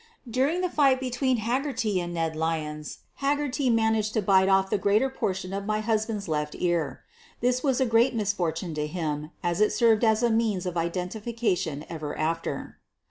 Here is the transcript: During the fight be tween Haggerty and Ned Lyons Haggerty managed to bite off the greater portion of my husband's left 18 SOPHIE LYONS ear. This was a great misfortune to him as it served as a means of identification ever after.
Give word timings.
During 0.27 0.61
the 0.61 0.69
fight 0.71 0.99
be 0.99 1.11
tween 1.11 1.37
Haggerty 1.37 1.99
and 1.99 2.11
Ned 2.11 2.35
Lyons 2.35 3.01
Haggerty 3.17 3.69
managed 3.69 4.13
to 4.15 4.21
bite 4.23 4.49
off 4.49 4.71
the 4.71 4.79
greater 4.79 5.11
portion 5.11 5.53
of 5.53 5.67
my 5.67 5.79
husband's 5.79 6.27
left 6.27 6.55
18 6.55 6.57
SOPHIE 6.57 6.71
LYONS 6.71 6.73
ear. 6.73 7.03
This 7.41 7.63
was 7.63 7.79
a 7.79 7.85
great 7.85 8.15
misfortune 8.15 8.73
to 8.73 8.87
him 8.87 9.29
as 9.43 9.61
it 9.61 9.71
served 9.71 10.03
as 10.03 10.23
a 10.23 10.31
means 10.31 10.65
of 10.65 10.75
identification 10.75 11.85
ever 11.87 12.17
after. 12.17 12.79